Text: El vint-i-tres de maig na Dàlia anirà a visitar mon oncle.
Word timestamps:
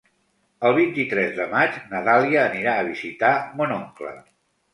El 0.69 0.71
vint-i-tres 0.77 1.35
de 1.39 1.45
maig 1.51 1.77
na 1.91 2.01
Dàlia 2.07 2.41
anirà 2.47 2.75
a 2.79 2.87
visitar 2.89 3.33
mon 3.61 3.77
oncle. 3.79 4.17